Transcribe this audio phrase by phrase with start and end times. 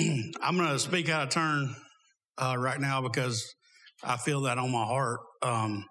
[0.42, 1.74] I'm going to speak out of turn
[2.38, 3.54] uh, right now because
[4.02, 5.20] I feel that on my heart.
[5.42, 5.84] Um,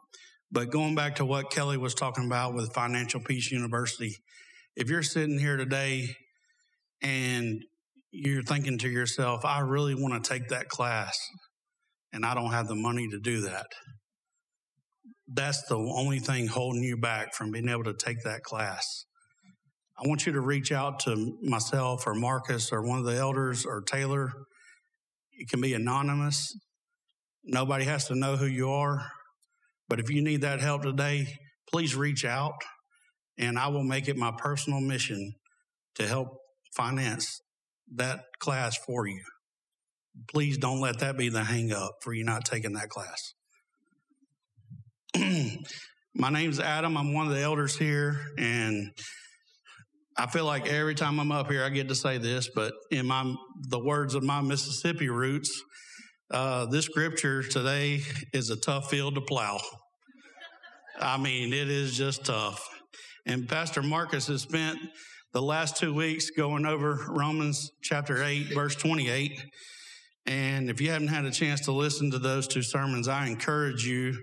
[0.52, 4.16] but going back to what Kelly was talking about with Financial Peace University,
[4.76, 6.16] if you're sitting here today
[7.04, 7.64] and
[8.12, 11.18] you're thinking to yourself, I really want to take that class
[12.12, 13.68] and I don't have the money to do that,
[15.28, 19.06] that's the only thing holding you back from being able to take that class.
[20.02, 23.66] I want you to reach out to myself or Marcus or one of the elders
[23.66, 24.32] or Taylor.
[25.34, 26.56] It can be anonymous.
[27.44, 29.06] Nobody has to know who you are.
[29.90, 31.28] But if you need that help today,
[31.70, 32.54] please reach out
[33.38, 35.34] and I will make it my personal mission
[35.96, 36.30] to help
[36.76, 37.42] finance
[37.96, 39.24] that class for you.
[40.32, 43.34] Please don't let that be the hang up for you not taking that class.
[46.16, 46.96] my name's Adam.
[46.96, 48.92] I'm one of the elders here and
[50.20, 53.08] I feel like every time I'm up here, I get to say this, but in
[53.08, 53.34] my
[53.70, 55.64] the words of my Mississippi roots,
[56.30, 58.02] uh, this scripture today
[58.34, 59.62] is a tough field to plow.
[61.00, 62.68] I mean, it is just tough.
[63.26, 64.78] And Pastor Marcus has spent
[65.32, 69.42] the last two weeks going over Romans chapter 8, verse 28.
[70.26, 73.86] And if you haven't had a chance to listen to those two sermons, I encourage
[73.86, 74.18] you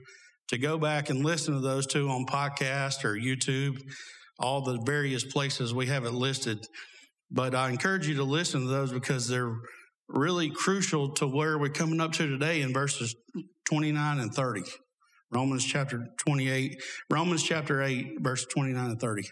[0.49, 3.81] to go back and listen to those two on podcast or YouTube
[4.39, 6.67] all the various places we have it listed.
[7.31, 9.55] But I encourage you to listen to those because they're
[10.09, 13.15] really crucial to where we're coming up to today in verses
[13.65, 14.63] 29 and 30.
[15.33, 19.29] Romans chapter 28, Romans chapter 8, verse 29 and 30.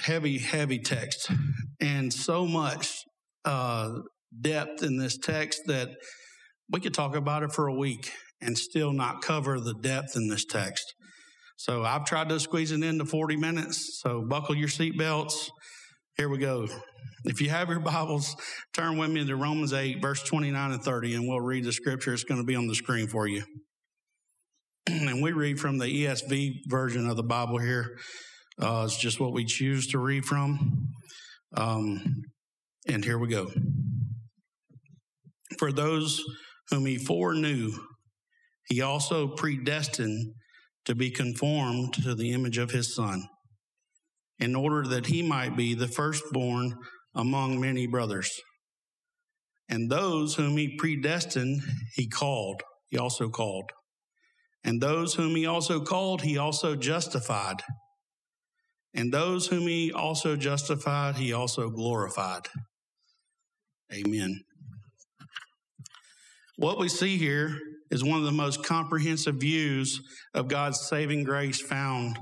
[0.00, 1.30] Heavy, heavy text.
[1.80, 3.04] And so much
[3.46, 4.00] uh,
[4.38, 5.88] depth in this text that
[6.70, 8.10] we could talk about it for a week
[8.42, 10.94] and still not cover the depth in this text.
[11.56, 14.00] So I've tried to squeeze it into 40 minutes.
[14.02, 15.48] So buckle your seatbelts.
[16.16, 16.68] Here we go.
[17.24, 18.36] If you have your Bibles,
[18.74, 22.12] turn with me to Romans 8, verse 29 and 30, and we'll read the scripture.
[22.12, 23.42] It's going to be on the screen for you.
[24.86, 27.96] and we read from the ESV version of the Bible here.
[28.60, 30.88] Uh, it's just what we choose to read from.
[31.56, 32.22] Um,
[32.86, 33.50] and here we go.
[35.58, 36.22] For those
[36.70, 37.72] whom he foreknew,
[38.68, 40.34] he also predestined
[40.86, 43.28] to be conformed to the image of his Son,
[44.38, 46.74] in order that he might be the firstborn
[47.14, 48.30] among many brothers.
[49.68, 51.60] And those whom he predestined,
[51.94, 53.70] he called, he also called.
[54.62, 57.62] And those whom he also called, he also justified.
[58.94, 62.48] And those whom he also justified, he also glorified.
[63.92, 64.40] Amen.
[66.56, 67.58] What we see here
[67.90, 70.00] is one of the most comprehensive views
[70.34, 72.18] of God's saving grace found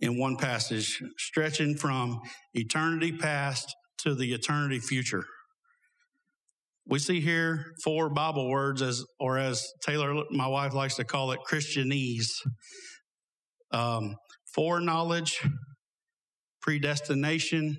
[0.00, 2.20] in one passage, stretching from
[2.54, 5.24] eternity past to the eternity future.
[6.86, 11.30] We see here four Bible words, as or as Taylor, my wife, likes to call
[11.30, 12.32] it, Christianese.
[13.70, 14.16] Um,
[14.54, 15.40] foreknowledge,
[16.60, 17.76] predestination,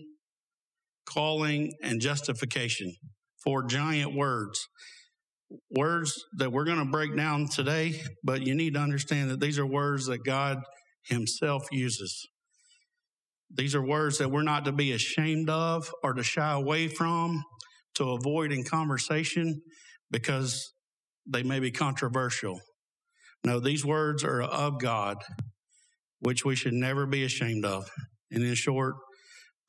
[1.05, 2.93] calling, and justification.
[3.43, 4.66] Four giant words
[5.72, 9.59] words that we're going to break down today, but you need to understand that these
[9.59, 10.58] are words that God
[11.06, 12.28] Himself uses.
[13.56, 17.44] These are words that we're not to be ashamed of or to shy away from,
[17.96, 19.62] to avoid in conversation
[20.09, 20.74] because
[21.28, 22.59] they may be controversial.
[23.46, 25.18] No, these words are of God,
[26.20, 27.85] which we should never be ashamed of.
[28.31, 28.96] And in short,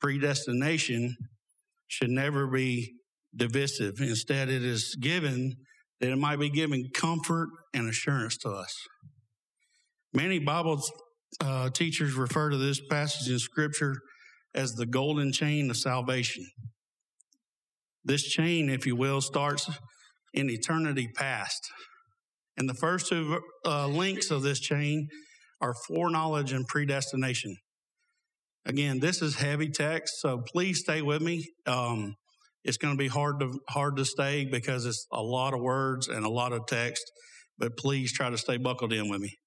[0.01, 1.15] predestination
[1.87, 2.93] should never be
[3.35, 3.95] divisive.
[3.99, 5.53] Instead, it is given
[5.99, 8.73] that it might be giving comfort and assurance to us.
[10.13, 10.81] Many Bible
[11.41, 13.95] uh, teachers refer to this passage in Scripture
[14.53, 16.45] as the golden chain of salvation.
[18.03, 19.69] This chain, if you will, starts
[20.33, 21.61] in eternity past.
[22.57, 25.07] And the first two uh, links of this chain
[25.59, 27.57] are foreknowledge and predestination.
[28.65, 31.45] Again, this is heavy text, so please stay with me.
[31.65, 32.15] Um,
[32.65, 36.07] it's going to be hard to hard to stay because it's a lot of words
[36.07, 37.03] and a lot of text.
[37.57, 39.37] But please try to stay buckled in with me.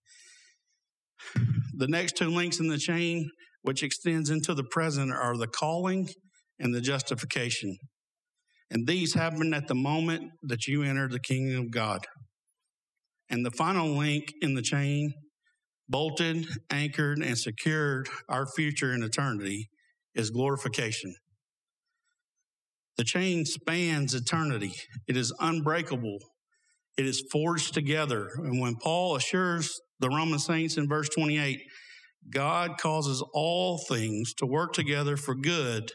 [1.75, 3.29] The next two links in the chain,
[3.62, 6.09] which extends into the present, are the calling
[6.61, 7.76] and the justification.
[8.70, 12.06] And these happen at the moment that you enter the kingdom of God.
[13.29, 15.12] And the final link in the chain,
[15.88, 19.69] bolted, anchored, and secured our future in eternity,
[20.15, 21.15] is glorification.
[22.98, 24.72] The chain spans eternity.
[25.06, 26.18] It is unbreakable.
[26.98, 28.28] It is forged together.
[28.36, 31.60] And when Paul assures the Roman saints in verse 28,
[32.30, 35.92] God causes all things to work together for good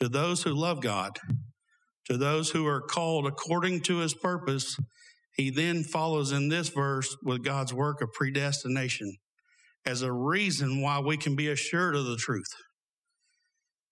[0.00, 1.18] to those who love God,
[2.04, 4.76] to those who are called according to his purpose,
[5.36, 9.16] he then follows in this verse with God's work of predestination
[9.86, 12.52] as a reason why we can be assured of the truth.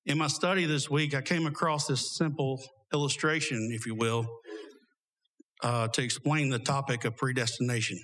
[0.06, 2.62] In my study this week, I came across this simple
[2.92, 4.26] illustration, if you will,
[5.62, 7.98] uh, to explain the topic of predestination.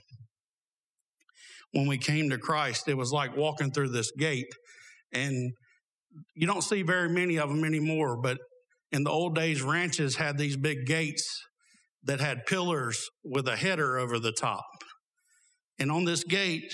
[1.72, 4.50] When we came to Christ, it was like walking through this gate,
[5.12, 5.52] and
[6.34, 8.18] you don't see very many of them anymore.
[8.18, 8.38] But
[8.90, 11.28] in the old days, ranches had these big gates
[12.04, 14.64] that had pillars with a header over the top.
[15.78, 16.72] And on this gate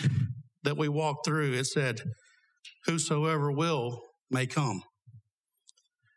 [0.63, 2.01] that we walked through, it said,
[2.85, 4.01] Whosoever will
[4.31, 4.83] may come.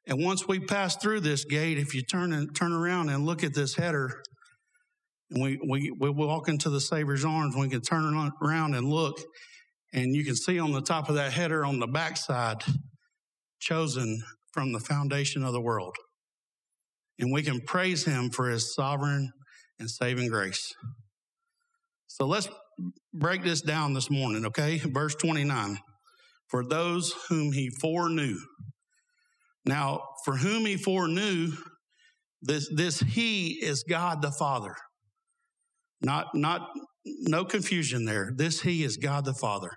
[0.09, 3.43] And once we pass through this gate, if you turn and turn around and look
[3.43, 4.23] at this header,
[5.29, 9.21] and we, we, we walk into the Savior's arms, we can turn around and look,
[9.93, 12.63] and you can see on the top of that header on the backside,
[13.59, 14.19] chosen
[14.51, 15.95] from the foundation of the world.
[17.19, 19.29] And we can praise him for his sovereign
[19.77, 20.73] and saving grace.
[22.07, 22.49] So let's
[23.13, 24.79] break this down this morning, okay?
[24.79, 25.77] Verse 29.
[26.47, 28.37] For those whom he foreknew,
[29.69, 31.51] now, for whom he foreknew,
[32.41, 34.75] this, this he is God the Father.
[36.01, 36.69] Not, not,
[37.05, 38.31] no confusion there.
[38.35, 39.69] This he is God the Father.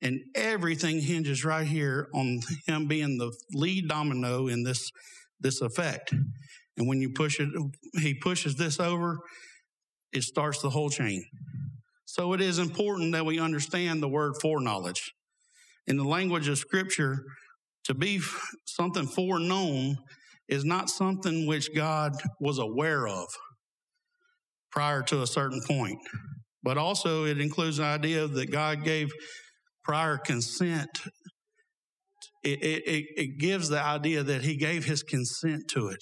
[0.00, 4.90] And everything hinges right here on him being the lead domino in this,
[5.40, 6.12] this effect.
[6.76, 7.48] And when you push it,
[8.00, 9.18] he pushes this over,
[10.12, 11.24] it starts the whole chain.
[12.04, 15.12] So it is important that we understand the word foreknowledge.
[15.88, 17.24] In the language of scripture,
[17.84, 18.20] to be
[18.66, 19.96] something foreknown
[20.48, 23.26] is not something which God was aware of
[24.70, 25.98] prior to a certain point.
[26.62, 29.10] But also, it includes the idea that God gave
[29.84, 30.90] prior consent.
[32.44, 36.00] It, it, it gives the idea that He gave His consent to it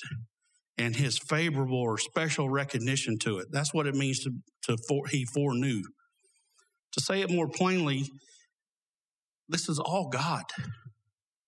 [0.77, 3.49] and His favorable or special recognition to it.
[3.51, 4.31] That's what it means to,
[4.65, 5.83] to for, He foreknew.
[6.93, 8.05] To say it more plainly,
[9.49, 10.45] this is all God.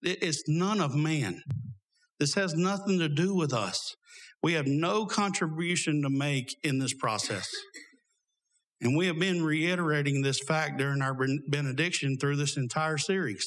[0.03, 1.43] It's none of man.
[2.19, 3.95] This has nothing to do with us.
[4.43, 7.49] We have no contribution to make in this process.
[8.81, 11.17] And we have been reiterating this fact during our
[11.49, 13.47] benediction through this entire series.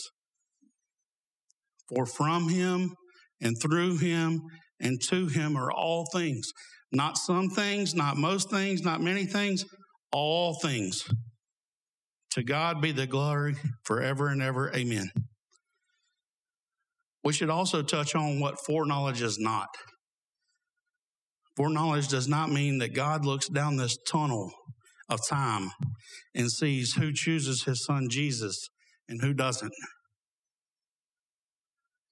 [1.89, 2.95] For from him
[3.41, 4.41] and through him
[4.79, 6.51] and to him are all things.
[6.91, 9.65] Not some things, not most things, not many things,
[10.11, 11.03] all things.
[12.31, 14.73] To God be the glory forever and ever.
[14.73, 15.11] Amen.
[17.25, 19.67] We should also touch on what foreknowledge is not.
[21.57, 24.51] Foreknowledge does not mean that God looks down this tunnel
[25.09, 25.71] of time
[26.35, 28.69] and sees who chooses his son Jesus
[29.09, 29.73] and who doesn't.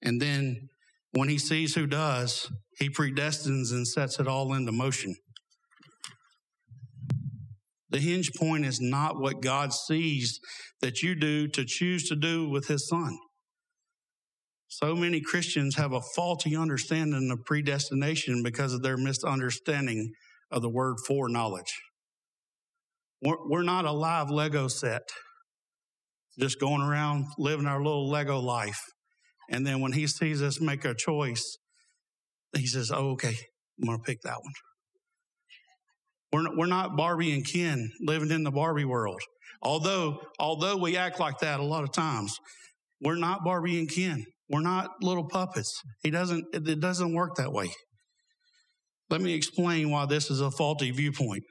[0.02, 0.68] And then
[1.12, 5.14] when he sees who does, he predestines and sets it all into motion.
[7.90, 10.40] The hinge point is not what God sees
[10.80, 13.16] that you do to choose to do with his son.
[14.80, 20.10] So many Christians have a faulty understanding of predestination because of their misunderstanding
[20.50, 21.72] of the word foreknowledge.
[23.22, 25.02] We're not a live Lego set,
[26.40, 28.80] just going around living our little Lego life.
[29.48, 31.56] And then when he sees us make a choice,
[32.56, 33.36] he says, Oh, okay,
[33.78, 34.52] I'm going to pick that one.
[36.32, 39.20] We're not, we're not Barbie and Ken living in the Barbie world.
[39.62, 42.36] Although, although we act like that a lot of times,
[43.00, 44.24] we're not Barbie and Ken.
[44.48, 45.72] We're not little puppets.
[46.02, 47.70] He doesn't, it doesn't work that way.
[49.10, 51.44] Let me explain why this is a faulty viewpoint.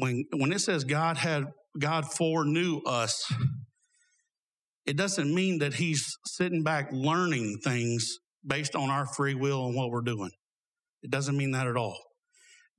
[0.00, 1.44] When, when it says God had,
[1.78, 3.30] God foreknew us,
[4.86, 9.74] it doesn't mean that he's sitting back learning things based on our free will and
[9.74, 10.30] what we're doing.
[11.02, 11.98] It doesn't mean that at all.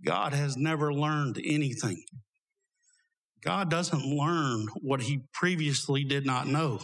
[0.06, 2.04] God has never learned anything.
[3.44, 6.80] God doesn't learn what he previously did not know.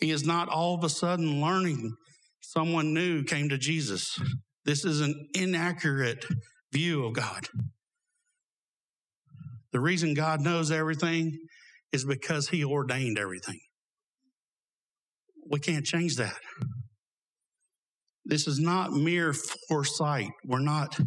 [0.00, 1.94] He is not all of a sudden learning
[2.40, 4.18] someone new came to Jesus.
[4.64, 6.24] This is an inaccurate
[6.72, 7.48] view of God.
[9.72, 11.36] The reason God knows everything
[11.92, 13.58] is because He ordained everything.
[15.50, 16.38] We can't change that.
[18.24, 19.34] This is not mere
[19.68, 20.30] foresight.
[20.46, 20.98] We're not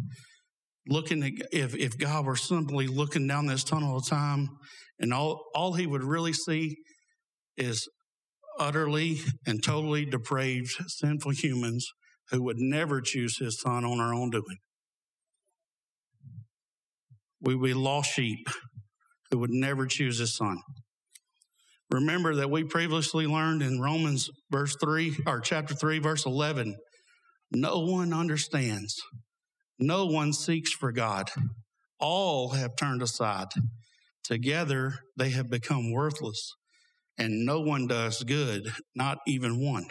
[0.86, 4.48] looking at if, if God were simply looking down this tunnel of time
[4.98, 6.76] and all, all he would really see
[7.56, 7.88] is
[8.58, 11.88] utterly and totally depraved, sinful humans
[12.30, 14.58] who would never choose his son on our own doing.
[17.40, 18.48] We would be lost sheep
[19.30, 20.58] who would never choose his son.
[21.90, 26.76] Remember that we previously learned in Romans verse 3 or chapter 3 verse 11
[27.50, 28.94] No one understands.
[29.78, 31.30] No one seeks for God.
[31.98, 33.48] All have turned aside.
[34.22, 36.52] Together they have become worthless,
[37.18, 39.86] and no one does good, not even one.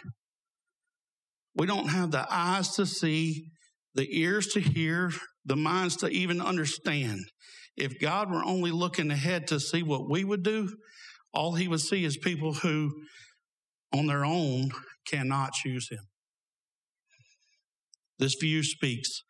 [1.55, 3.49] We don't have the eyes to see,
[3.95, 5.11] the ears to hear,
[5.45, 7.19] the minds to even understand.
[7.75, 10.69] If God were only looking ahead to see what we would do,
[11.33, 12.91] all he would see is people who,
[13.93, 14.71] on their own,
[15.07, 15.99] cannot choose him.
[18.19, 19.21] This view speaks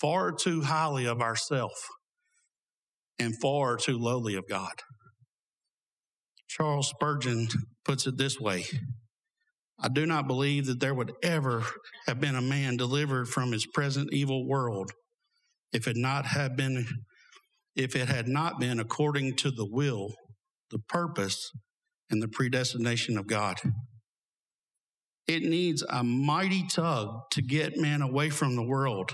[0.00, 1.72] far too highly of ourself
[3.18, 4.72] and far too lowly of God.
[6.48, 7.48] Charles Spurgeon
[7.84, 8.64] puts it this way
[9.80, 11.62] I do not believe that there would ever
[12.06, 14.90] have been a man delivered from his present evil world
[15.72, 16.86] if it not had been
[17.76, 20.12] if it had not been according to the will,
[20.70, 21.52] the purpose,
[22.10, 23.56] and the predestination of God.
[25.28, 29.12] It needs a mighty tug to get man away from the world.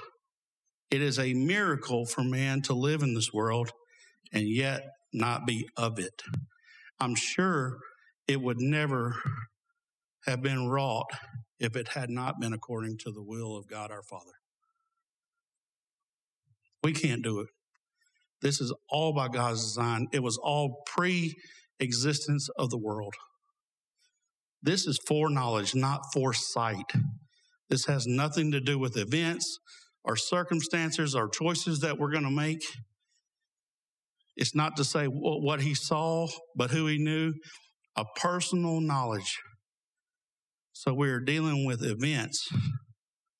[0.90, 3.70] It is a miracle for man to live in this world
[4.32, 6.22] and yet not be of it.
[7.00, 7.78] I'm sure
[8.26, 9.16] it would never
[10.26, 11.10] have been wrought
[11.58, 14.32] if it had not been according to the will of God our Father.
[16.82, 17.48] We can't do it.
[18.42, 20.06] This is all by God's design.
[20.12, 21.34] It was all pre
[21.80, 23.14] existence of the world.
[24.62, 26.92] This is foreknowledge, not foresight.
[27.70, 29.58] This has nothing to do with events
[30.04, 32.62] or circumstances or choices that we're going to make.
[34.36, 37.34] It's not to say what he saw, but who he knew,
[37.96, 39.38] a personal knowledge.
[40.72, 42.48] So we're dealing with events,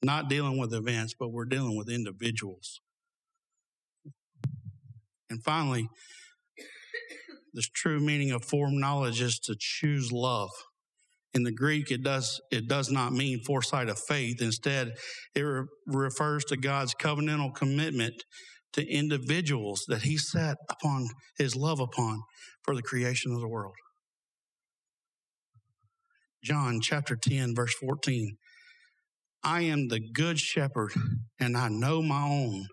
[0.03, 2.81] not dealing with events, but we're dealing with individuals.
[5.29, 5.89] And finally,
[7.53, 10.51] this true meaning of foreknowledge is to choose love.
[11.33, 14.41] In the Greek, it does, it does not mean foresight of faith.
[14.41, 14.93] Instead,
[15.35, 18.15] it re- refers to God's covenantal commitment
[18.75, 22.23] to individuals that he set upon his love upon
[22.63, 23.75] for the creation of the world.
[26.43, 28.37] John chapter 10, verse 14.
[29.43, 30.93] I am the good shepherd,
[31.39, 32.67] and I know my own,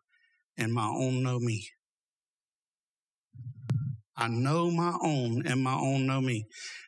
[0.57, 1.67] and my own know me.
[4.17, 6.45] I know my own, and my own know me.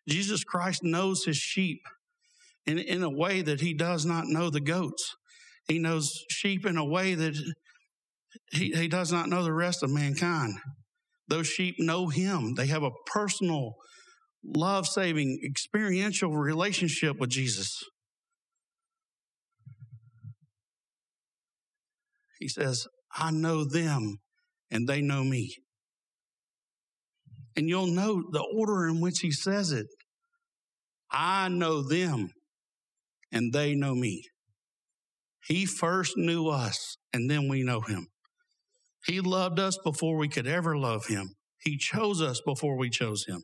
[0.07, 1.81] Jesus Christ knows his sheep
[2.65, 5.15] in, in a way that he does not know the goats.
[5.67, 7.35] He knows sheep in a way that
[8.51, 10.53] he, he does not know the rest of mankind.
[11.27, 12.55] Those sheep know him.
[12.55, 13.73] They have a personal,
[14.43, 17.79] love saving, experiential relationship with Jesus.
[22.39, 22.85] He says,
[23.15, 24.17] I know them
[24.69, 25.55] and they know me.
[27.55, 29.85] And you'll know the order in which he says it.
[31.11, 32.29] I know them
[33.31, 34.23] and they know me.
[35.45, 38.07] He first knew us and then we know him.
[39.05, 41.33] He loved us before we could ever love him.
[41.61, 43.43] He chose us before we chose him.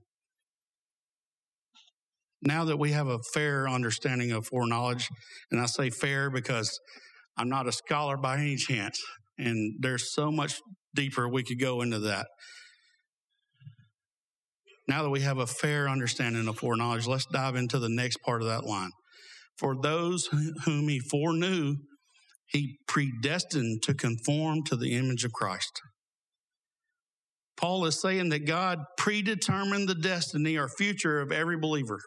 [2.41, 5.09] Now that we have a fair understanding of foreknowledge,
[5.51, 6.79] and I say fair because
[7.37, 9.01] I'm not a scholar by any chance,
[9.37, 10.59] and there's so much
[10.95, 12.27] deeper we could go into that.
[14.87, 18.41] Now that we have a fair understanding of foreknowledge, let's dive into the next part
[18.41, 18.89] of that line.
[19.57, 20.27] For those
[20.63, 21.75] whom he foreknew,
[22.49, 25.81] he predestined to conform to the image of Christ.
[27.57, 31.99] Paul is saying that God predetermined the destiny or future of every believer,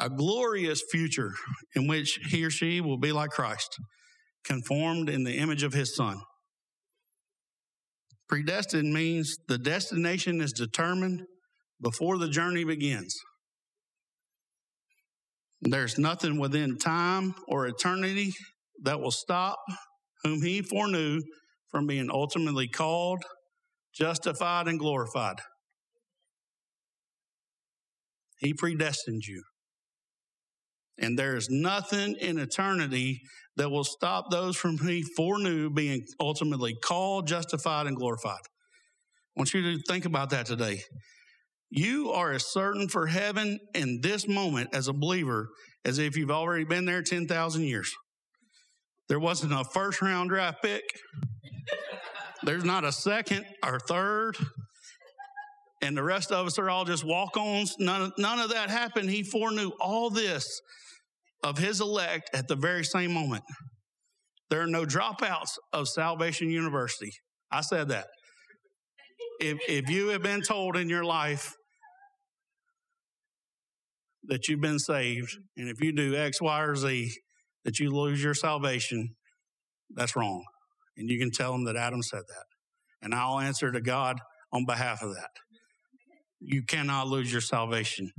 [0.00, 1.32] a glorious future
[1.76, 3.76] in which he or she will be like Christ,
[4.44, 6.20] conformed in the image of his Son.
[8.28, 11.22] Predestined means the destination is determined
[11.80, 13.14] before the journey begins.
[15.60, 18.32] There's nothing within time or eternity
[18.82, 19.58] that will stop
[20.22, 21.20] whom he foreknew
[21.70, 23.22] from being ultimately called,
[23.94, 25.36] justified, and glorified.
[28.38, 29.42] He predestined you.
[30.98, 33.20] And there is nothing in eternity
[33.56, 38.40] that will stop those from he foreknew being ultimately called, justified, and glorified.
[39.36, 40.82] I want you to think about that today.
[41.70, 45.48] You are as certain for heaven in this moment as a believer
[45.84, 47.92] as if you've already been there 10,000 years.
[49.08, 50.82] There wasn't a first round draft pick.
[52.42, 54.36] There's not a second or third.
[55.82, 57.74] And the rest of us are all just walk ons.
[57.78, 59.10] None, none of that happened.
[59.10, 60.46] He foreknew all this
[61.42, 63.44] of his elect at the very same moment.
[64.50, 67.12] There are no dropouts of Salvation University.
[67.50, 68.06] I said that.
[69.40, 71.52] If, if you have been told in your life
[74.24, 77.12] that you've been saved, and if you do X, Y, or Z,
[77.64, 79.14] that you lose your salvation,
[79.90, 80.44] that's wrong.
[80.96, 82.44] And you can tell them that Adam said that.
[83.02, 84.18] And I'll answer to God
[84.52, 85.30] on behalf of that.
[86.40, 88.10] You cannot lose your salvation.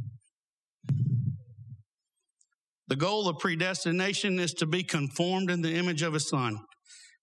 [2.88, 6.60] The goal of predestination is to be conformed in the image of his son.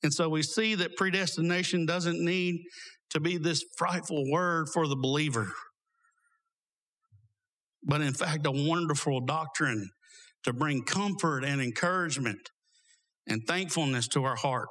[0.02, 2.62] And so we see that predestination doesn't need
[3.11, 5.52] to be this frightful word for the believer,
[7.85, 9.91] but in fact, a wonderful doctrine
[10.44, 12.50] to bring comfort and encouragement
[13.26, 14.68] and thankfulness to our heart.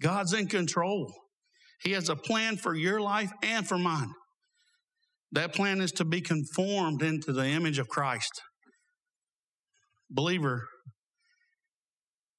[0.00, 1.12] God's in control.
[1.82, 4.10] He has a plan for your life and for mine.
[5.32, 8.40] That plan is to be conformed into the image of Christ.
[10.10, 10.66] Believer,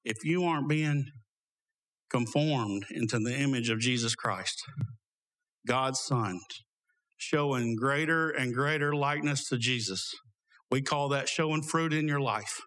[0.04, 1.04] if you aren't being
[2.10, 4.60] conformed into the image of Jesus Christ,
[5.66, 6.40] God's Son,
[7.16, 10.10] showing greater and greater likeness to Jesus,
[10.70, 12.60] we call that showing fruit in your life.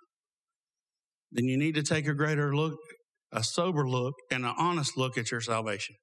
[1.31, 2.77] Then you need to take a greater look,
[3.31, 5.95] a sober look, and an honest look at your salvation.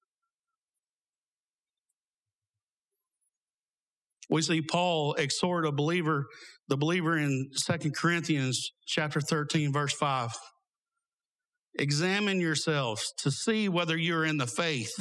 [4.29, 6.27] We see Paul exhort a believer,
[6.69, 10.31] the believer in 2 Corinthians chapter 13, verse 5.
[11.79, 14.93] Examine yourselves to see whether you're in the faith.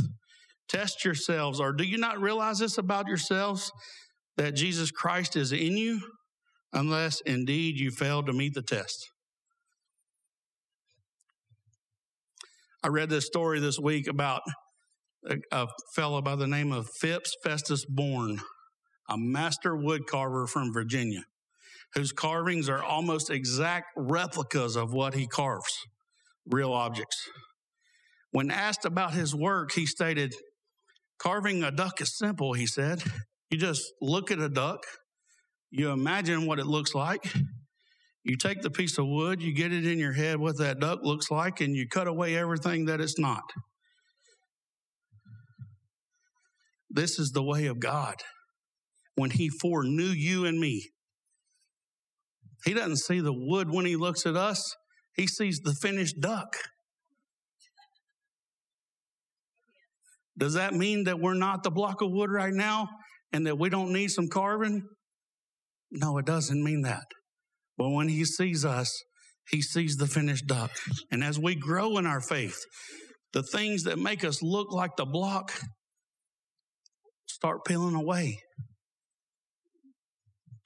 [0.67, 3.71] Test yourselves, or do you not realize this about yourselves
[4.37, 5.99] that Jesus Christ is in you,
[6.73, 9.09] unless indeed you fail to meet the test?
[12.83, 14.41] I read this story this week about
[15.29, 18.39] a, a fellow by the name of Phipps Festus Bourne
[19.09, 21.23] a master wood carver from Virginia,
[21.95, 25.73] whose carvings are almost exact replicas of what he carves,
[26.45, 27.17] real objects.
[28.31, 30.35] When asked about his work, he stated,
[31.17, 33.03] Carving a duck is simple, he said.
[33.49, 34.83] You just look at a duck,
[35.71, 37.31] you imagine what it looks like,
[38.23, 40.99] you take the piece of wood, you get it in your head what that duck
[41.03, 43.43] looks like, and you cut away everything that it's not.
[46.89, 48.15] This is the way of God
[49.15, 50.89] when he foreknew you and me.
[52.65, 54.75] He doesn't see the wood when he looks at us,
[55.15, 56.55] he sees the finished duck.
[60.37, 62.87] Does that mean that we're not the block of wood right now
[63.33, 64.87] and that we don't need some carving?
[65.91, 67.05] No, it doesn't mean that.
[67.77, 68.91] But when he sees us,
[69.49, 70.71] he sees the finished duck.
[71.11, 72.57] And as we grow in our faith,
[73.33, 75.51] the things that make us look like the block
[77.27, 78.39] start peeling away.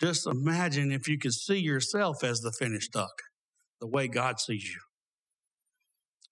[0.01, 3.13] Just imagine if you could see yourself as the finished duck,
[3.79, 4.79] the way God sees you.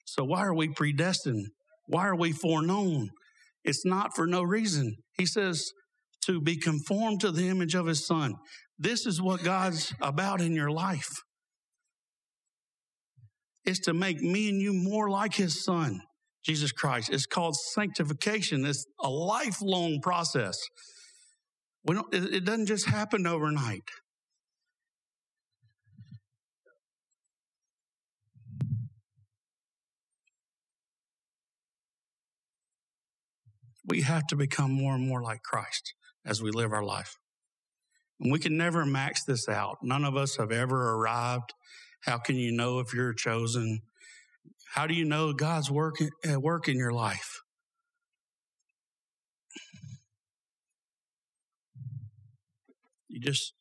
[0.06, 1.48] So, why are we predestined?
[1.88, 3.10] Why are we foreknown?
[3.64, 4.96] It's not for no reason.
[5.18, 5.64] He says
[6.26, 8.36] to be conformed to the image of his son.
[8.78, 11.10] This is what God's about in your life.
[13.66, 16.02] It's to make me and you more like his son,
[16.44, 17.10] Jesus Christ.
[17.12, 18.66] It's called sanctification.
[18.66, 20.58] It's a lifelong process.
[21.84, 23.84] We don't, it doesn't just happen overnight.
[33.86, 35.94] We have to become more and more like Christ
[36.26, 37.18] as we live our life.
[38.20, 39.78] And we can never max this out.
[39.82, 41.54] None of us have ever arrived.
[42.02, 43.80] How can you know if you're chosen?
[44.74, 47.42] How do you know God's work at work in your life?
[53.10, 53.54] You just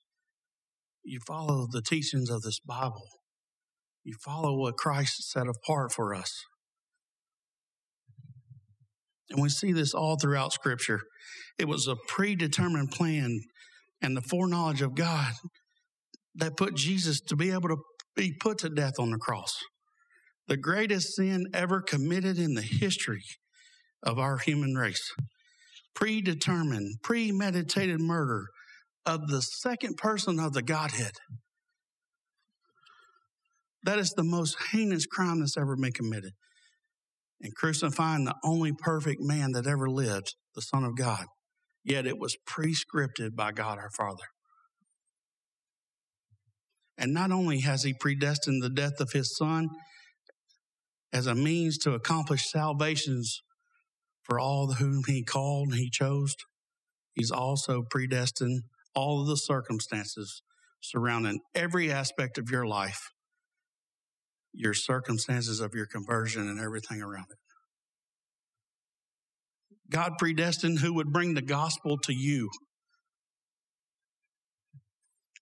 [1.03, 3.09] you follow the teachings of this Bible.
[4.05, 6.45] You follow what Christ set apart for us.
[9.31, 11.01] And we see this all throughout Scripture.
[11.59, 13.41] It was a predetermined plan
[14.03, 15.33] and the foreknowledge of God
[16.35, 17.77] that put Jesus to be able to
[18.17, 19.57] be put to death on the cross.
[20.49, 23.23] The greatest sin ever committed in the history
[24.03, 25.13] of our human race.
[25.95, 28.47] Predetermined, premeditated murder
[29.07, 31.13] of the second person of the Godhead.
[33.85, 36.33] That is the most heinous crime that's ever been committed.
[37.43, 41.25] And crucifying the only perfect man that ever lived, the Son of God.
[41.83, 44.25] Yet it was prescripted by God our Father.
[46.99, 49.69] And not only has He predestined the death of His Son
[51.13, 53.41] as a means to accomplish salvations
[54.23, 56.37] for all whom He called and He chose,
[57.15, 60.43] He's also predestined all of the circumstances
[60.81, 63.11] surrounding every aspect of your life,
[64.53, 67.39] your circumstances of your conversion, and everything around it.
[69.91, 72.49] God predestined who would bring the gospel to you.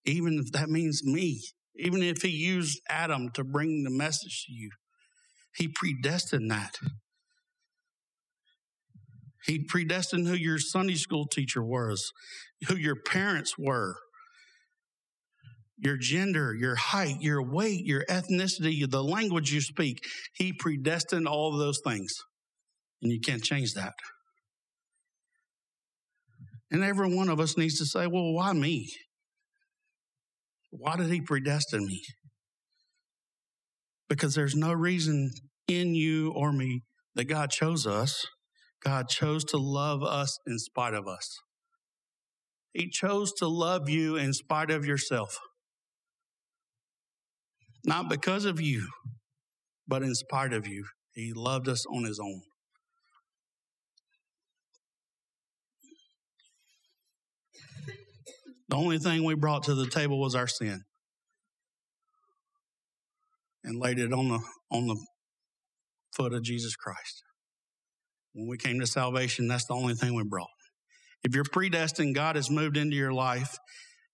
[0.04, 1.42] Even if that means me,
[1.76, 4.70] even if he used Adam to bring the message to you,
[5.54, 6.76] he predestined that.
[9.44, 12.10] He predestined who your Sunday school teacher was,
[12.68, 13.96] who your parents were,
[15.78, 19.98] your gender, your height, your weight, your ethnicity, the language you speak.
[20.34, 22.12] He predestined all of those things.
[23.02, 23.94] And you can't change that.
[26.70, 28.90] And every one of us needs to say, well, why me?
[30.70, 32.02] Why did he predestine me?
[34.08, 35.30] Because there's no reason
[35.66, 36.82] in you or me
[37.14, 38.26] that God chose us.
[38.84, 41.38] God chose to love us in spite of us.
[42.72, 45.36] He chose to love you in spite of yourself.
[47.88, 48.86] Not because of you,
[49.86, 50.84] but in spite of you.
[51.14, 52.42] He loved us on his own.
[58.68, 60.82] The only thing we brought to the table was our sin
[63.64, 65.02] and laid it on the, on the
[66.14, 67.22] foot of Jesus Christ.
[68.34, 70.48] When we came to salvation, that's the only thing we brought.
[71.24, 73.56] If you're predestined, God has moved into your life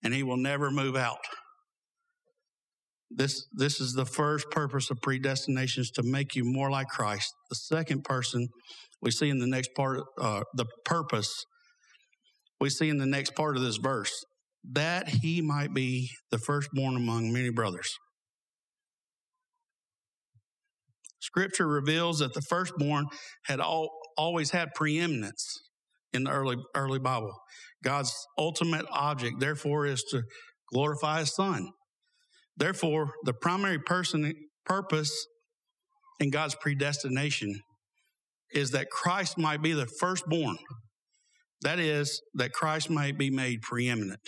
[0.01, 1.19] and He will never move out.
[3.17, 7.33] This, this is the first purpose of predestination is to make you more like Christ.
[7.49, 8.49] The second person
[9.01, 11.45] we see in the next part, uh, the purpose
[12.59, 14.11] we see in the next part of this verse
[14.73, 17.89] that he might be the firstborn among many brothers.
[21.19, 23.05] Scripture reveals that the firstborn
[23.45, 25.61] had all, always had preeminence
[26.13, 27.33] in the early early Bible.
[27.83, 30.23] God's ultimate object, therefore, is to
[30.73, 31.69] glorify His Son.
[32.57, 34.33] Therefore, the primary person
[34.65, 35.27] purpose
[36.19, 37.59] in God's predestination
[38.53, 40.57] is that Christ might be the firstborn.
[41.61, 44.19] That is, that Christ might be made preeminent.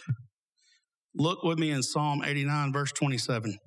[1.15, 3.57] Look with me in Psalm 89, verse 27.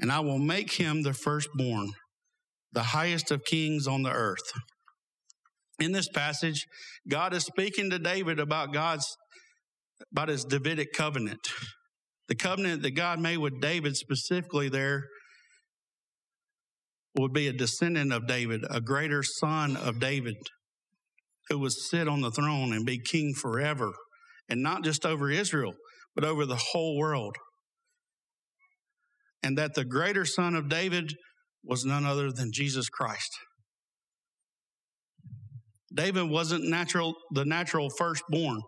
[0.00, 1.88] And I will make him the firstborn,
[2.72, 4.52] the highest of kings on the earth.
[5.80, 6.66] In this passage,
[7.08, 9.16] God is speaking to David about God's,
[10.12, 11.40] about his Davidic covenant.
[12.28, 15.04] The covenant that God made with David specifically there
[17.16, 20.36] would be a descendant of David, a greater son of David,
[21.48, 23.92] who would sit on the throne and be king forever
[24.48, 25.74] and not just over Israel,
[26.14, 27.36] but over the whole world.
[29.42, 31.14] And that the greater son of David
[31.64, 33.30] was none other than Jesus Christ.
[35.94, 38.60] David wasn't natural, the natural firstborn.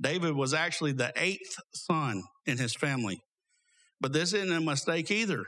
[0.00, 3.20] David was actually the eighth son in his family.
[4.00, 5.44] But this isn't a mistake either.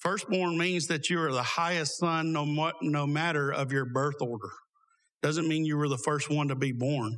[0.00, 4.50] Firstborn means that you are the highest son no, no matter of your birth order.
[5.22, 7.16] Doesn't mean you were the first one to be born.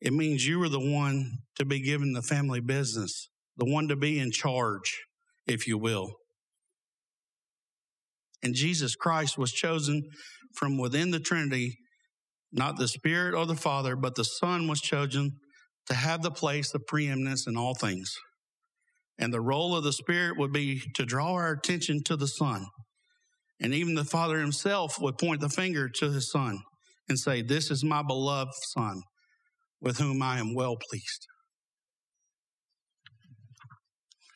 [0.00, 3.96] It means you were the one to be given the family business, the one to
[3.96, 4.98] be in charge,
[5.46, 6.14] if you will.
[8.42, 10.02] And Jesus Christ was chosen
[10.56, 11.76] from within the Trinity,
[12.52, 15.32] not the Spirit or the Father, but the Son was chosen
[15.86, 18.14] to have the place of preeminence in all things.
[19.18, 22.66] And the role of the Spirit would be to draw our attention to the Son.
[23.60, 26.60] And even the Father himself would point the finger to his Son
[27.08, 29.02] and say, This is my beloved Son
[29.80, 31.26] with whom I am well pleased.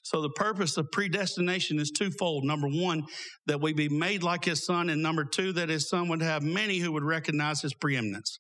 [0.05, 2.45] So the purpose of predestination is twofold.
[2.45, 3.05] Number one,
[3.47, 6.43] that we be made like his son, and number two, that his son would have
[6.43, 8.39] many who would recognize his preeminence.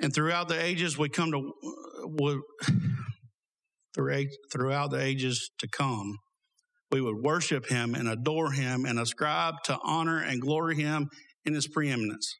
[0.00, 1.52] And throughout the ages, we come to
[4.52, 6.18] throughout the ages to come,
[6.90, 11.08] we would worship him and adore him and ascribe to honor and glory him
[11.44, 12.34] in his preeminence.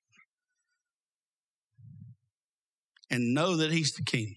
[3.11, 4.37] and know that He's the King.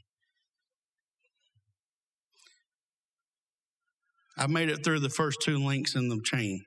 [4.37, 6.63] I made it through the first two links in the chain.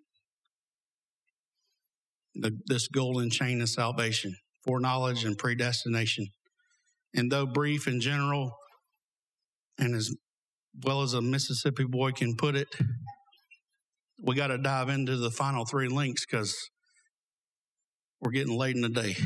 [2.34, 6.26] The, this golden chain of salvation, foreknowledge and predestination.
[7.14, 8.52] And though brief and general,
[9.78, 10.14] and as
[10.84, 12.68] well as a Mississippi boy can put it,
[14.22, 16.54] we got to dive into the final three links because
[18.20, 19.16] we're getting late in the day.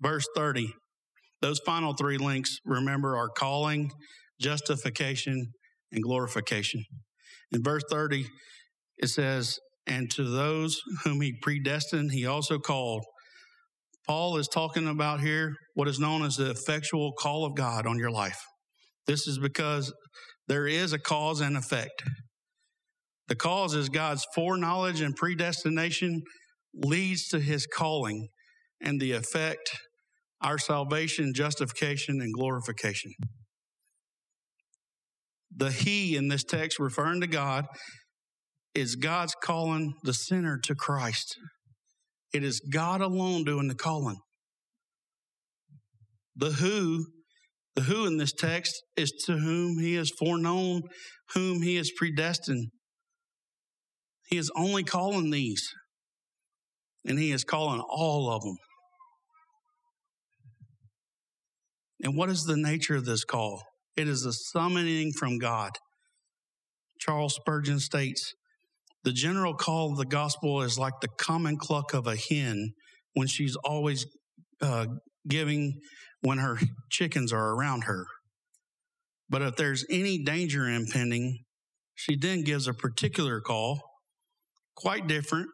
[0.00, 0.74] Verse 30,
[1.42, 3.90] those final three links, remember, are calling,
[4.40, 5.52] justification,
[5.92, 6.84] and glorification.
[7.52, 8.26] In verse 30,
[8.96, 13.04] it says, And to those whom he predestined, he also called.
[14.06, 17.98] Paul is talking about here what is known as the effectual call of God on
[17.98, 18.40] your life.
[19.06, 19.92] This is because
[20.48, 22.02] there is a cause and effect.
[23.28, 26.22] The cause is God's foreknowledge and predestination
[26.74, 28.28] leads to his calling
[28.80, 29.70] and the effect,
[30.42, 33.12] our salvation, justification, and glorification.
[35.54, 37.66] The He in this text, referring to God,
[38.74, 41.36] is God's calling the sinner to Christ.
[42.32, 44.18] It is God alone doing the calling.
[46.34, 47.06] The who,
[47.74, 50.82] the who in this text is to whom he is foreknown,
[51.34, 52.68] whom he is predestined.
[54.28, 55.68] He is only calling these,
[57.06, 58.56] and he is calling all of them.
[62.02, 63.62] And what is the nature of this call?
[63.96, 65.70] It is a summoning from God.
[66.98, 68.34] Charles Spurgeon states
[69.04, 72.72] the general call of the gospel is like the common cluck of a hen
[73.14, 74.06] when she's always
[74.60, 74.86] uh,
[75.28, 75.80] giving
[76.20, 76.58] when her
[76.90, 78.06] chickens are around her.
[79.28, 81.38] But if there's any danger impending,
[81.94, 83.80] she then gives a particular call,
[84.76, 85.48] quite different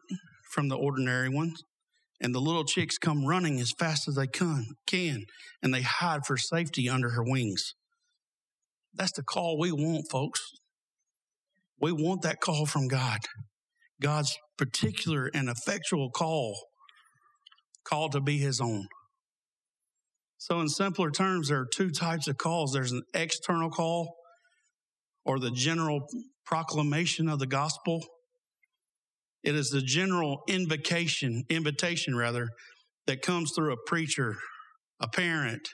[0.53, 1.63] from the ordinary ones.
[2.21, 5.23] And the little chicks come running as fast as they can, can
[5.61, 7.73] and they hide for safety under her wings.
[8.93, 10.41] That's the call we want, folks.
[11.79, 13.19] We want that call from God.
[14.01, 16.57] God's particular and effectual call,
[17.85, 18.87] call to be his own.
[20.37, 24.15] So, in simpler terms, there are two types of calls there's an external call,
[25.25, 26.07] or the general
[26.45, 28.01] proclamation of the gospel.
[29.43, 32.49] It is the general invocation, invitation rather,
[33.07, 34.35] that comes through a preacher,
[34.99, 35.67] a parent,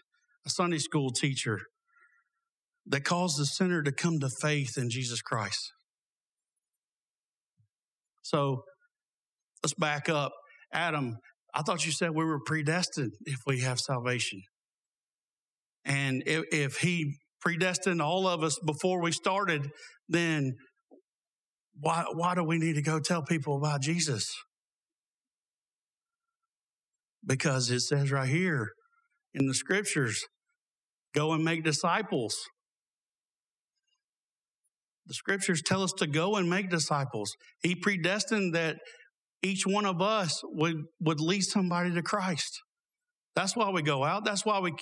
[0.46, 1.60] a Sunday school teacher,
[2.86, 5.72] that calls the sinner to come to faith in Jesus Christ.
[8.22, 8.64] So
[9.64, 10.32] let's back up.
[10.72, 11.18] Adam,
[11.54, 14.42] I thought you said we were predestined if we have salvation.
[15.86, 19.70] And if, if he predestined all of us before we started,
[20.10, 20.54] then
[21.80, 24.34] why, why do we need to go tell people about Jesus?
[27.26, 28.70] Because it says right here
[29.34, 30.26] in the scriptures,
[31.14, 32.36] go and make disciples.
[35.08, 37.32] The scriptures tell us to go and make disciples.
[37.62, 38.78] He predestined that
[39.44, 42.62] each one of us would, would lead somebody to Christ.
[43.36, 44.26] That's why we go out.
[44.26, 44.74] That's why we,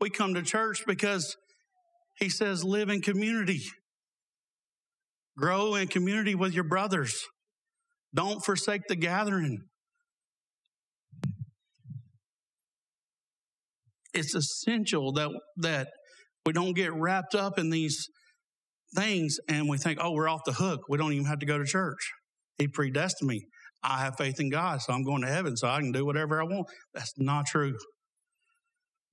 [0.00, 1.34] we come to church because
[2.18, 3.62] he says live in community.
[5.36, 7.18] Grow in community with your brothers.
[8.14, 9.58] Don't forsake the gathering.
[14.12, 15.88] It's essential that, that
[16.46, 18.08] we don't get wrapped up in these
[18.94, 20.82] things and we think, oh, we're off the hook.
[20.88, 22.12] We don't even have to go to church.
[22.58, 23.44] He predestined me.
[23.82, 26.40] I have faith in God, so I'm going to heaven, so I can do whatever
[26.40, 26.68] I want.
[26.94, 27.76] That's not true.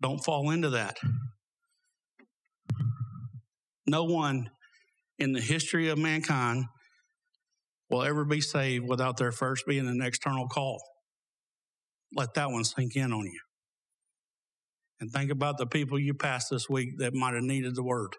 [0.02, 0.98] Don't fall into that.
[3.88, 4.50] No one
[5.22, 6.66] in the history of mankind
[7.92, 10.82] will ever be saved without there first being an external call.
[12.16, 13.40] Let that one sink in on you.
[15.00, 18.16] And think about the people you passed this week that might have needed the word.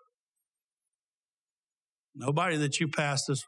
[2.15, 3.43] Nobody that you pass this,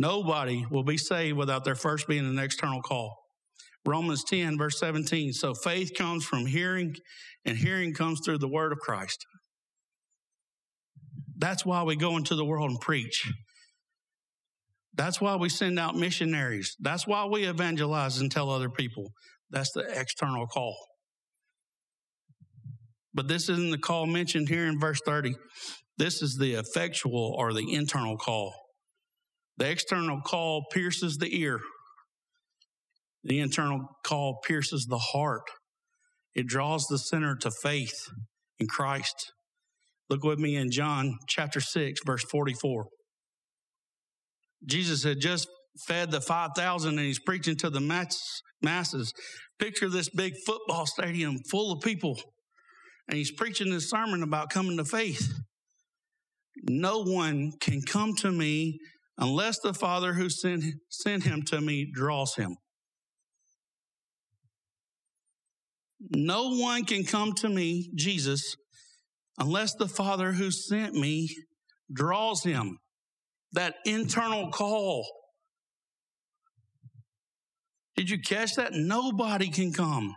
[0.00, 3.14] nobody will be saved without there first being an external call.
[3.84, 5.34] Romans 10, verse 17.
[5.34, 6.94] So faith comes from hearing,
[7.44, 9.24] and hearing comes through the word of Christ.
[11.38, 13.30] That's why we go into the world and preach.
[14.94, 16.74] That's why we send out missionaries.
[16.80, 19.12] That's why we evangelize and tell other people.
[19.50, 20.74] That's the external call.
[23.12, 25.34] But this isn't the call mentioned here in verse 30.
[25.98, 28.54] This is the effectual or the internal call.
[29.58, 31.60] The external call pierces the ear.
[33.24, 35.42] The internal call pierces the heart.
[36.34, 37.96] It draws the sinner to faith
[38.58, 39.32] in Christ.
[40.08, 42.86] Look with me in John chapter 6, verse 44.
[44.64, 45.48] Jesus had just
[45.86, 47.80] fed the 5,000 and he's preaching to the
[48.62, 49.12] masses.
[49.58, 52.18] Picture this big football stadium full of people.
[53.08, 55.32] And he's preaching this sermon about coming to faith.
[56.62, 58.78] No one can come to me
[59.18, 62.56] unless the Father who sent, sent him to me draws him.
[66.10, 68.56] No one can come to me, Jesus,
[69.38, 71.28] unless the Father who sent me
[71.92, 72.78] draws him.
[73.52, 75.06] That internal call.
[77.96, 78.72] Did you catch that?
[78.72, 80.14] Nobody can come.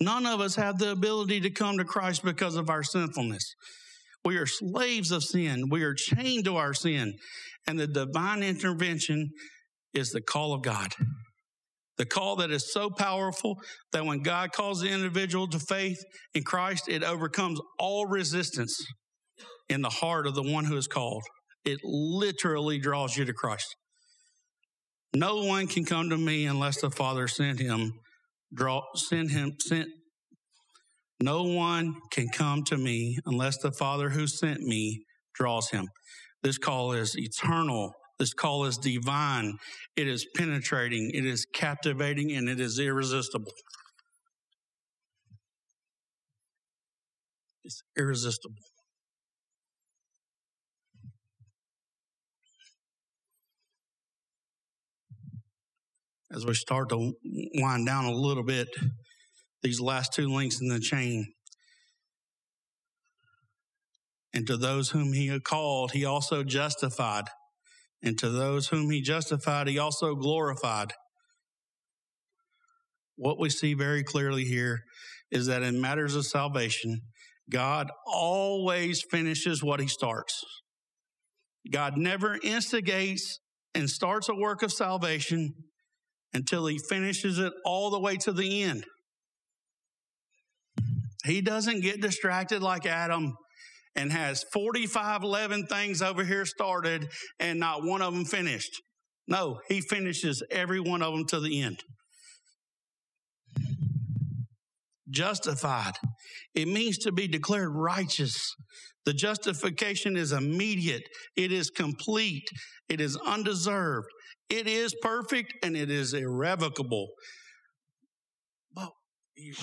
[0.00, 3.54] None of us have the ability to come to Christ because of our sinfulness.
[4.24, 5.68] We are slaves of sin.
[5.70, 7.14] We are chained to our sin.
[7.66, 9.30] And the divine intervention
[9.92, 10.92] is the call of God.
[11.98, 13.60] The call that is so powerful
[13.92, 15.98] that when God calls the individual to faith
[16.34, 18.80] in Christ, it overcomes all resistance
[19.68, 21.22] in the heart of the one who is called.
[21.64, 23.74] It literally draws you to Christ.
[25.14, 27.92] No one can come to me unless the Father sent him,
[28.54, 29.88] draw, send him, sent
[31.20, 35.88] No one can come to me unless the Father who sent me draws him.
[36.42, 37.92] This call is eternal.
[38.18, 39.54] This call is divine.
[39.96, 41.10] It is penetrating.
[41.14, 43.52] It is captivating and it is irresistible.
[47.64, 48.56] It's irresistible.
[56.30, 57.14] As we start to
[57.54, 58.68] wind down a little bit,
[59.62, 61.26] these last two links in the chain.
[64.34, 67.24] And to those whom he had called, he also justified.
[68.02, 70.92] And to those whom he justified, he also glorified.
[73.16, 74.80] What we see very clearly here
[75.30, 77.00] is that in matters of salvation,
[77.50, 80.40] God always finishes what he starts.
[81.70, 83.40] God never instigates
[83.74, 85.52] and starts a work of salvation
[86.32, 88.84] until he finishes it all the way to the end.
[91.24, 93.34] He doesn't get distracted like Adam
[93.98, 98.80] and has 45 11 things over here started and not one of them finished.
[99.26, 101.80] No, he finishes every one of them to the end.
[105.10, 105.94] Justified.
[106.54, 108.54] It means to be declared righteous.
[109.04, 111.02] The justification is immediate.
[111.36, 112.48] It is complete.
[112.88, 114.06] It is undeserved.
[114.48, 117.08] It is perfect and it is irrevocable.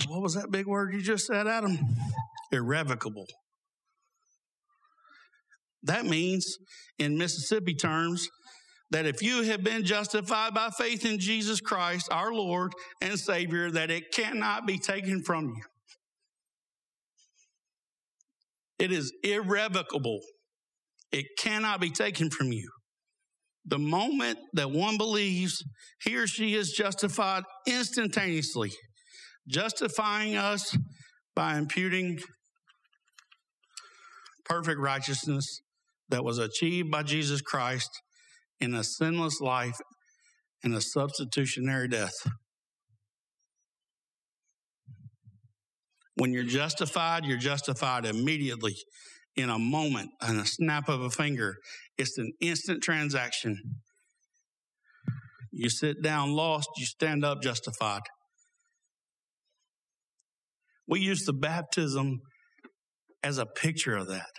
[0.08, 1.78] What was that big word you just said, Adam?
[2.52, 3.26] Irrevocable.
[5.86, 6.58] That means,
[7.00, 8.28] in Mississippi terms,
[8.92, 12.72] that if you have been justified by faith in Jesus Christ, our Lord
[13.02, 15.64] and Savior, that it cannot be taken from you.
[18.80, 20.20] It is irrevocable.
[21.12, 22.70] It cannot be taken from you.
[23.66, 25.64] The moment that one believes,
[26.04, 28.72] he or she is justified instantaneously,
[29.48, 30.78] justifying us
[31.36, 32.20] by imputing
[34.46, 35.62] perfect righteousness
[36.10, 37.90] that was achieved by Jesus Christ
[38.60, 39.78] in a sinless life
[40.64, 42.14] and a substitutionary death.
[46.16, 48.76] When you're justified, you're justified immediately
[49.36, 51.56] in a moment, in a snap of a finger.
[51.98, 53.58] It's an instant transaction.
[55.52, 58.02] You sit down lost, you stand up justified.
[60.88, 62.20] We use the baptism
[63.24, 64.30] as a picture of that.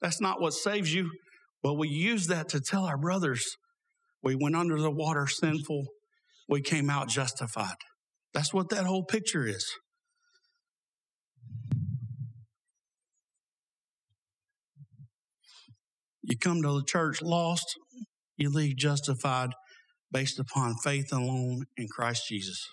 [0.00, 1.10] That's not what saves you,
[1.62, 3.44] but we use that to tell our brothers
[4.22, 5.86] we went under the water sinful,
[6.48, 7.76] we came out justified.
[8.34, 9.66] That's what that whole picture is.
[16.22, 17.66] You come to the church lost,
[18.36, 19.50] you leave justified
[20.12, 22.66] based upon faith alone in Christ Jesus.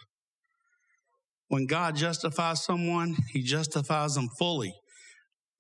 [1.48, 4.74] When God justifies someone, he justifies them fully.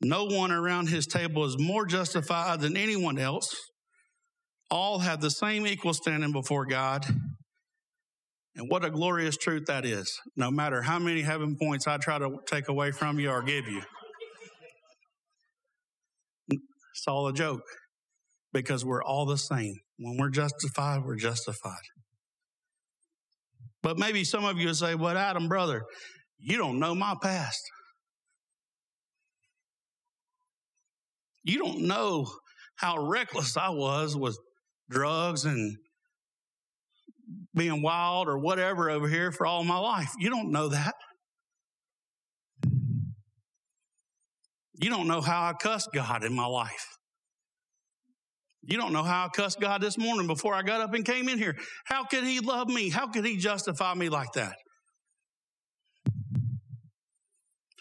[0.08, 3.56] No one around his table is more justified than anyone else.
[4.70, 7.04] All have the same equal standing before God.
[8.56, 12.20] And what a glorious truth that is, no matter how many heaven points I try
[12.20, 13.82] to take away from you or give you.
[16.52, 17.64] It's all a joke
[18.54, 19.74] because we're all the same.
[19.98, 21.82] When we're justified, we're justified.
[23.82, 25.82] But maybe some of you say, Well, Adam, brother,
[26.38, 27.60] you don't know my past.
[31.46, 32.28] You don't know
[32.76, 34.38] how reckless I was with
[34.90, 35.78] drugs and
[37.54, 40.12] being wild or whatever over here for all my life.
[40.18, 40.96] You don't know that.
[44.78, 46.98] You don't know how I cussed God in my life.
[48.64, 51.30] You don't know how I cussed God this morning before I got up and came
[51.30, 51.56] in here.
[51.86, 52.90] How could He love me?
[52.90, 54.56] How could He justify me like that?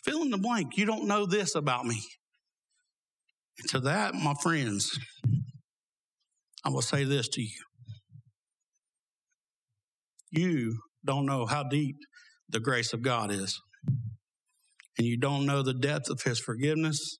[0.05, 0.77] Fill in the blank.
[0.77, 2.03] You don't know this about me.
[3.59, 4.99] And to that, my friends,
[6.65, 7.63] I will say this to you.
[10.31, 11.97] You don't know how deep
[12.49, 13.61] the grace of God is.
[14.99, 17.19] And you don't know the depth of his forgiveness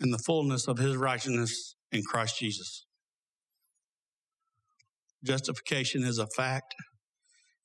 [0.00, 2.86] and the fullness of his righteousness in Christ Jesus.
[5.24, 6.74] Justification is a fact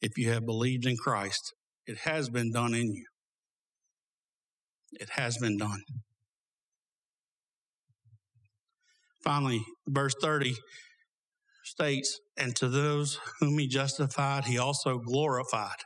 [0.02, 1.54] if you have believed in Christ.
[1.86, 3.06] It has been done in you.
[4.94, 5.82] It has been done.
[9.24, 10.56] Finally, verse 30
[11.64, 15.78] states, And to those whom he justified, he also glorified.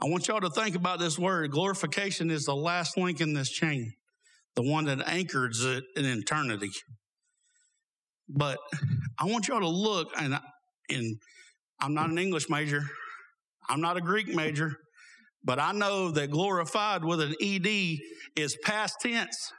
[0.00, 1.50] I want y'all to think about this word.
[1.50, 3.92] Glorification is the last link in this chain,
[4.54, 6.70] the one that anchors it in eternity.
[8.28, 8.58] But
[9.18, 10.38] I want y'all to look, and,
[10.90, 11.16] and
[11.80, 12.82] I'm not an English major,
[13.68, 14.76] I'm not a Greek major,
[15.44, 17.98] But I know that glorified with an ED
[18.36, 19.52] is past tense.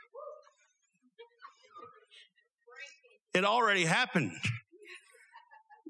[3.39, 4.33] It already happened.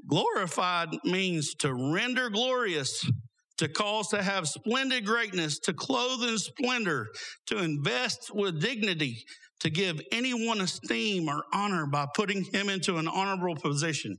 [0.07, 3.03] Glorified means to render glorious,
[3.57, 7.07] to cause to have splendid greatness, to clothe in splendor,
[7.47, 9.23] to invest with dignity,
[9.61, 14.15] to give anyone esteem or honor by putting him into an honorable position.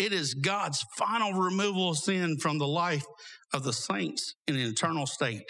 [0.00, 3.04] It is God's final removal of sin from the life
[3.54, 5.48] of the saints in an eternal state.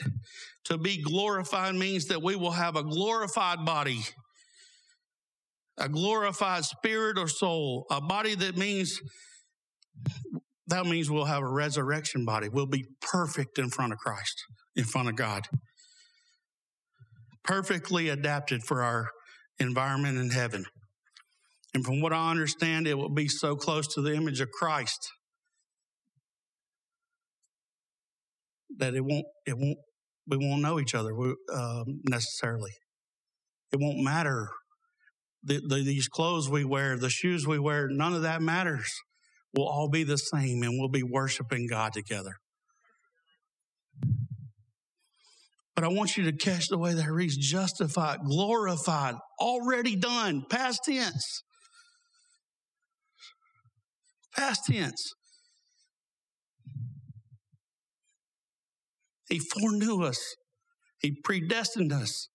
[0.64, 4.00] To be glorified means that we will have a glorified body,
[5.80, 9.00] a glorified spirit or soul, a body that means
[10.68, 12.48] that means we'll have a resurrection body.
[12.48, 14.44] We'll be perfect in front of Christ,
[14.76, 15.48] in front of God.
[17.42, 19.08] Perfectly adapted for our
[19.58, 20.64] environment in heaven.
[21.74, 25.10] And from what I understand, it will be so close to the image of Christ
[28.78, 29.78] that it won't, it won't,
[30.28, 31.12] we won't know each other
[31.52, 32.72] uh, necessarily.
[33.72, 34.50] It won't matter.
[35.42, 38.92] The, the, these clothes we wear, the shoes we wear, none of that matters.
[39.54, 42.36] We'll all be the same and we'll be worshiping God together.
[45.74, 50.44] But I want you to catch the way that it reads justified, glorified, already done,
[50.50, 51.42] past tense.
[54.36, 55.14] Past tense.
[59.30, 60.20] He foreknew us.
[61.00, 62.28] He predestined us.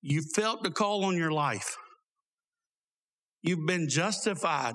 [0.00, 1.76] You felt the call on your life.
[3.46, 4.74] You've been justified.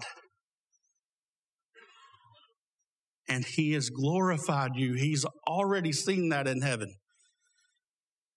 [3.28, 4.94] And He has glorified you.
[4.94, 6.96] He's already seen that in heaven.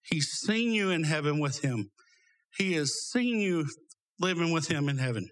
[0.03, 1.91] He's seen you in heaven with Him.
[2.59, 3.67] He has seen you
[4.21, 5.29] living with Him in heaven.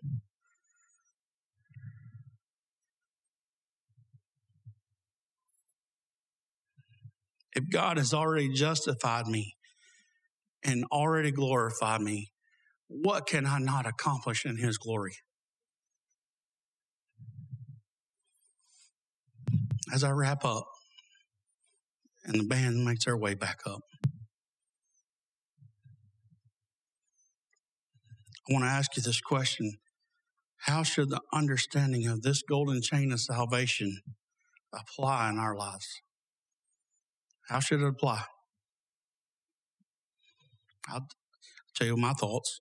[7.54, 9.54] If God has already justified me
[10.64, 12.31] and already glorified me,
[13.00, 15.16] what can I not accomplish in His glory?
[19.92, 20.66] As I wrap up,
[22.24, 23.80] and the band makes their way back up,
[28.48, 29.74] I want to ask you this question
[30.66, 34.00] How should the understanding of this golden chain of salvation
[34.74, 36.02] apply in our lives?
[37.48, 38.24] How should it apply?
[40.88, 41.06] I'll
[41.74, 42.60] tell you my thoughts.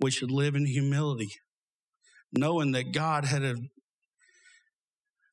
[0.00, 1.30] We should live in humility,
[2.32, 3.54] knowing that God had a,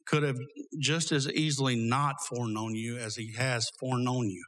[0.05, 0.37] could have
[0.79, 4.43] just as easily not foreknown you as He has foreknown you.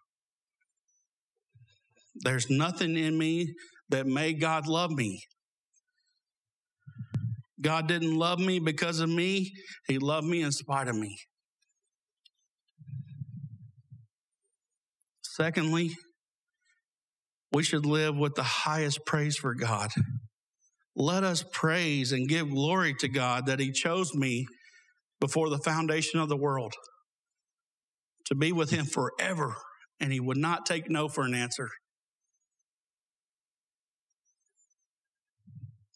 [2.16, 3.54] There's nothing in me
[3.90, 5.22] that made God love me.
[7.62, 9.52] God didn't love me because of me,
[9.88, 11.18] He loved me in spite of me.
[15.22, 15.92] Secondly,
[17.52, 19.90] we should live with the highest praise for God.
[20.96, 24.46] Let us praise and give glory to God that He chose me
[25.20, 26.74] before the foundation of the world
[28.26, 29.56] to be with Him forever,
[30.00, 31.70] and He would not take no for an answer.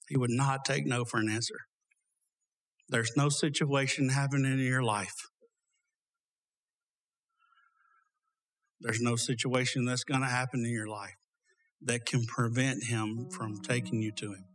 [0.09, 1.55] He would not take no for an answer.
[2.89, 5.15] There's no situation happening in your life
[8.83, 11.15] There's no situation that's going to happen in your life
[11.85, 14.45] that can prevent him from taking you to him.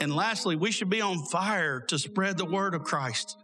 [0.00, 3.36] And lastly, we should be on fire to spread the word of Christ.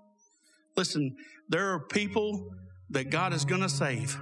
[0.76, 1.16] Listen,
[1.48, 2.50] there are people
[2.90, 4.18] that God is going to save.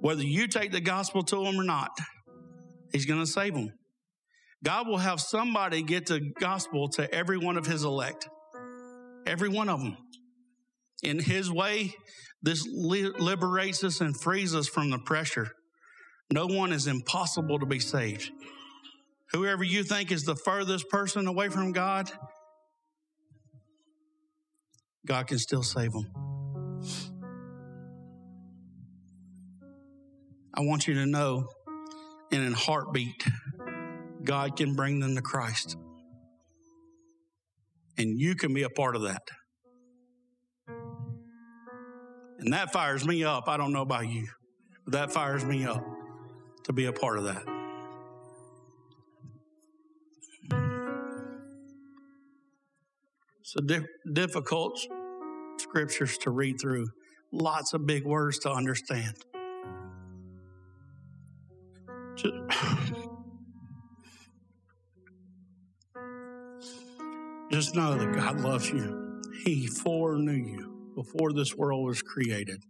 [0.00, 1.90] Whether you take the gospel to them or not,
[2.92, 3.72] He's going to save them.
[4.64, 8.28] God will have somebody get the gospel to every one of His elect.
[9.26, 9.96] Every one of them.
[11.02, 11.94] In His way,
[12.42, 15.52] this liberates us and frees us from the pressure.
[16.32, 18.30] No one is impossible to be saved.
[19.32, 22.10] Whoever you think is the furthest person away from God,
[25.06, 26.06] God can still save them.
[30.54, 31.48] I want you to know
[32.30, 33.26] in a heartbeat,
[34.22, 35.76] God can bring them to Christ.
[37.98, 39.22] And you can be a part of that.
[42.42, 43.46] And that fires me up.
[43.46, 44.26] I don't know about you,
[44.84, 45.84] but that fires me up
[46.64, 47.44] to be a part of that.
[53.44, 54.80] So diff- difficult
[55.58, 56.88] scriptures to read through,
[57.30, 59.14] lots of big words to understand.
[62.16, 62.34] Just,
[67.52, 69.20] just know that God loves you.
[69.44, 72.62] He foreknew you before this world was created.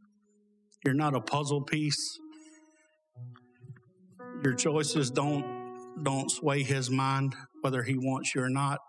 [0.84, 2.18] You're not a puzzle piece.
[4.42, 5.62] Your choices don't
[6.02, 8.80] don't sway his mind whether he wants you or not.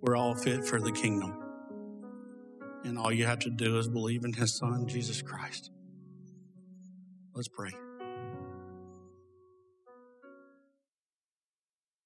[0.00, 1.34] We're all fit for the kingdom.
[2.84, 5.70] And all you have to do is believe in his son, Jesus Christ.
[7.34, 7.70] Let's pray.